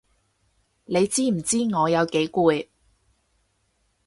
[0.85, 2.65] 你知唔知我有幾攰？